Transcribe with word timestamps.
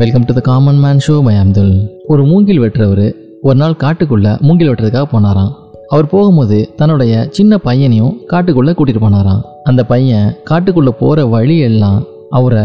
Welcome 0.00 0.26
to 0.26 0.32
the 0.34 0.40
common 0.48 0.76
man 0.82 1.00
show 1.04 1.14
by 1.26 1.32
Abdul 1.40 1.72
ஒரு 2.12 2.22
மூங்கில் 2.28 2.60
வெட்டுறவர் 2.62 3.06
ஒரு 3.46 3.56
நாள் 3.60 3.74
காட்டுக்குள்ள 3.80 4.26
மூங்கில் 4.46 4.70
வெட்டுறதுக்காக 4.70 5.06
போனாராம். 5.14 5.50
அவர் 5.92 6.08
போகும்போது 6.12 6.58
தன்னுடைய 6.80 7.14
சின்ன 7.36 7.58
பையனையும் 7.64 8.12
காட்டுக்குள்ள 8.32 8.72
கூட்டிட்டு 8.78 9.02
போனாராம். 9.04 9.42
அந்த 9.68 9.82
பையன் 9.90 10.28
காட்டுக்குள்ள 10.50 10.92
போற 11.00 11.26
வழியெல்லாம் 11.34 11.98
அவரை 12.38 12.64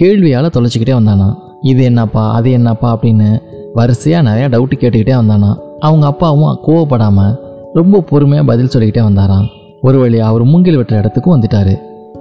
கேள்வியால் 0.00 0.52
தொலைச்சிக்கிட்டே 0.56 0.96
வந்தானா 0.98 1.30
இது 1.70 1.82
என்னப்பா 1.90 2.24
அது 2.38 2.50
என்னப்பா 2.58 2.90
அப்படின்னு 2.96 3.30
வரிசையாக 3.78 4.26
நிறையா 4.30 4.50
டவுட்டு 4.54 4.82
கேட்டுக்கிட்டே 4.82 5.16
வந்தானா 5.22 5.54
அவங்க 5.86 6.06
அப்பாவும் 6.12 6.60
கோவப்படாமல் 6.68 7.34
ரொம்ப 7.80 8.04
பொறுமையாக 8.12 8.50
பதில் 8.52 8.72
சொல்லிக்கிட்டே 8.74 9.08
வந்தாராம். 9.08 9.48
ஒரு 9.88 9.98
வழி 10.04 10.20
அவர் 10.30 10.50
மூங்கில் 10.52 10.80
வெட்டுற 10.80 11.02
இடத்துக்கும் 11.02 11.36
வந்துட்டாரு. 11.36 11.76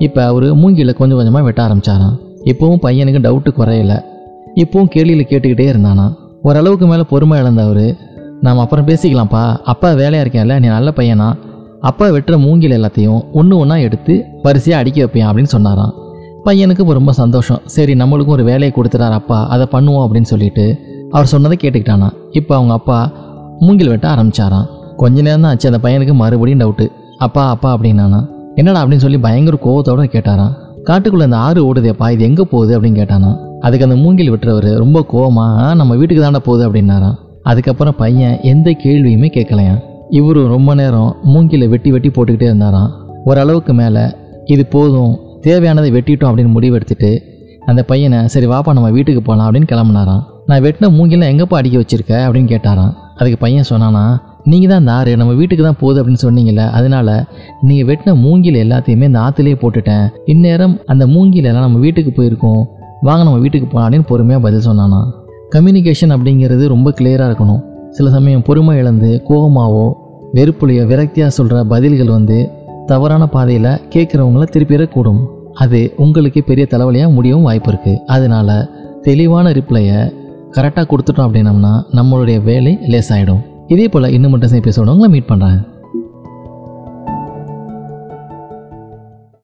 இப்போ 0.08 0.22
அவர் 0.32 0.50
மூங்கில 0.64 0.94
கொஞ்சம் 1.00 1.20
கொஞ்சமாக 1.20 1.48
வெட்ட 1.48 1.62
ஆரம்பிச்சாராம். 1.68 2.18
இப்போவும் 2.52 2.84
பையனுக்கு 2.88 3.28
டவுட்டு 3.28 3.52
குறையலை. 3.60 3.98
இப்போவும் 4.56 4.90
கேள்வியில் 4.96 5.28
கேட்டுக்கிட்டே 5.30 5.66
இருந்தானா? 5.72 6.14
ஓரளவுக்கு 6.42 6.88
மேலே 6.88 7.04
பொறுமை 7.10 7.40
இழந்தவர். 7.40 7.96
நாம் 8.42 8.60
அப்புறம் 8.60 8.88
பேசிக்கலாம்ப்பா. 8.88 9.58
அப்பா 9.64 9.92
வேலையாக 9.92 10.24
இருக்கேன்ல 10.24 10.60
நீ 10.60 10.68
நல்ல 10.68 10.94
பையனா? 10.96 11.38
அப்பா 11.82 12.08
வெட்டுற 12.08 12.40
மூங்கில் 12.40 12.72
எல்லாத்தையும் 12.72 13.32
ஒன்று 13.32 13.58
ஒன்றா 13.58 13.76
எடுத்து 13.76 14.26
வரிசையாக 14.44 14.82
அடுக்கி 14.82 15.00
வைப்பேன் 15.00 15.28
அப்படின்னு 15.28 15.54
சொன்னாராம். 15.56 15.94
பையனுக்கு 16.46 16.80
இப்போ 16.80 16.94
ரொம்ப 16.94 17.12
சந்தோஷம். 17.12 17.62
சரி 17.66 17.94
நம்மளுக்கும் 17.94 18.36
ஒரு 18.38 18.44
வேலையை 18.44 18.72
கொடுத்துட்டார் 18.76 19.18
அப்பா. 19.20 19.48
அதை 19.48 19.68
பண்ணுவோம் 19.72 20.08
அப்படின்னு 20.08 20.32
சொல்லிட்டு 20.34 20.78
அவர் 21.12 21.26
சொன்னதை 21.26 21.58
கேட்டுக்கிட்டானா. 21.62 22.10
இப்போ 22.32 22.56
அவங்க 22.56 22.74
அப்பா 22.74 23.12
மூங்கில் 23.60 23.88
வெட்ட 23.88 24.08
ஆரம்பிச்சாரான் 24.08 24.68
கொஞ்ச 24.96 25.22
நேரம் 25.22 25.42
தான் 25.42 25.52
ஆச்சு. 25.52 25.72
அந்த 25.72 25.90
பையனுக்கு 25.90 26.14
மறுபடியும் 26.14 26.60
டவுட்டு 26.60 26.88
அப்பா 27.18 27.50
அப்பா 27.50 27.78
அப்படின்னானா. 27.78 28.28
என்னடா 28.56 28.86
அப்படின்னு 28.86 29.06
சொல்லி 29.06 29.18
பயங்கர 29.18 29.58
கோவத்தோட 29.66 30.06
கேட்டாராம். 30.16 30.54
காட்டுக்குள்ளே 30.84 31.24
இந்த 31.24 31.38
ஆறு 31.38 31.74
ஓடுதேப்பா. 31.74 32.12
இது 32.12 32.24
எங்கே 32.24 32.44
போகுது 32.44 32.82
அப்படின்னு 32.82 33.00
கேட்டானா. 33.02 33.44
அதுக்கு 33.66 33.86
அந்த 33.88 33.98
மூங்கில் 34.04 34.32
வெட்டுறவர் 34.34 34.70
ரொம்ப 34.84 35.00
கோவமாக 35.14 35.76
நம்ம 35.80 35.96
வீட்டுக்கு 36.00 36.24
தாண்டா 36.24 36.42
போகுது 36.48 36.64
அப்படின்னாராம். 36.68 37.16
அதுக்கப்புறம் 37.52 37.96
பையன் 38.02 38.36
எந்த 38.52 38.70
கேள்வியுமே 38.84 39.30
கேட்கலையாம். 39.38 39.80
இவரும் 40.20 40.52
ரொம்ப 40.56 40.74
நேரம் 40.82 41.12
மூங்கில 41.34 41.68
வெட்டி 41.74 41.90
வெட்டி 41.96 42.10
போட்டுக்கிட்டே 42.16 42.48
இருந்தாராம். 42.52 42.90
ஓரளவுக்கு 43.30 43.74
மேலே 43.80 44.04
இது 44.54 44.66
போதும் 44.76 45.14
தேவையானதை 45.48 45.90
வெட்டிட்டோம் 45.96 46.30
அப்படின்னு 46.32 46.56
முடிவெடுத்துட்டு 46.58 47.12
அந்த 47.70 47.82
பையனை 47.90 48.20
சரி 48.34 48.48
வாப்பா 48.52 48.72
நம்ம 48.78 48.90
வீட்டுக்கு 48.96 49.22
போகலாம் 49.22 49.48
அப்படின்னு 49.48 49.72
கிளம்புனாராம். 49.72 50.24
நான் 50.50 50.64
வெட்டின 50.66 50.90
மூங்கிலாம் 50.98 51.32
எங்கேப்பா 51.34 51.60
அடிக்க 51.60 51.78
வச்சிருக்க? 51.82 52.14
அப்படின்னு 52.26 52.50
கேட்டாராம். 52.54 52.94
அதுக்கு 53.20 53.38
பையன் 53.44 53.70
சொன்னானா 53.70 54.06
நீங்கள் 54.52 54.70
தான் 54.72 54.82
இந்த 54.84 54.92
ஆறு 54.92 55.12
நம்ம 55.20 55.34
வீட்டுக்கு 55.40 55.64
தான் 55.64 55.80
போகுது 55.80 56.00
அப்படின்னு 56.02 56.26
சொன்னீங்கல்ல 56.28 56.64
அதனால 56.78 57.10
நீங்கள் 57.68 57.88
வெட்டின 57.90 58.14
மூங்கில் 58.26 58.60
எல்லாத்தையுமே 58.64 59.08
இந்த 59.12 59.20
ஆற்றுலேயே 59.26 59.58
போட்டுட்டேன். 59.62 60.06
இந்நேரம் 60.34 60.76
அந்த 60.94 61.06
மூங்கிலெல்லாம் 61.14 61.68
நம்ம 61.68 61.80
வீட்டுக்கு 61.86 62.12
போயிருக்கோம். 62.18 62.64
வாங்க 63.06 63.24
நம்ம 63.24 63.40
வீட்டுக்கு 63.44 63.68
போகலான்னு 63.72 64.08
பொறுமையாக 64.10 64.44
பதில் 64.46 64.68
சொன்னானா. 64.68 65.00
கம்யூனிகேஷன் 65.54 66.14
அப்படிங்கிறது 66.16 66.64
ரொம்ப 66.74 66.94
கிளியராக 67.00 67.30
இருக்கணும். 67.30 67.62
சில 67.90 68.10
சமயம் 68.10 68.46
பொறுமை 68.48 68.74
இழந்து 68.78 69.10
கோபமாவோ 69.30 69.86
வெறுப்புலையோ 70.38 70.84
விரக்தியாக 70.92 71.36
சொல்கிற 71.38 71.64
பதில்கள் 71.64 72.16
வந்து 72.18 72.38
தவறான 72.86 73.24
பாதையில் 73.28 73.70
கேட்குறவங்கள 73.94 74.46
திருப்பிடக்கூடும். 74.56 75.22
அது 75.64 75.80
உங்களுக்கே 75.98 76.42
பெரிய 76.42 76.68
தலைவலியாக 76.72 77.16
முடியவும் 77.18 77.48
வாய்ப்பு 77.50 77.72
இருக்குது 77.72 78.02
அதனால் 78.06 78.56
தெளிவான 79.02 79.52
ரிப்ளையை 79.52 80.00
கரெக்டாக 80.58 80.88
கொடுத்துட்டோம் 80.90 81.28
அப்படின்னம்னா 81.28 81.74
நம்மளுடைய 81.98 82.38
வேலை 82.44 82.74
லேஸ் 82.94 83.14
ஆகிடும் 83.14 83.44
இதே 83.68 83.88
போல் 83.88 84.14
இன்னும் 84.16 84.32
மட்டும் 84.32 84.60
எபிசோட 84.62 84.94
உங்களை 84.96 85.10
மீட் 85.16 85.30
பண்ணுறேன் 85.30 85.60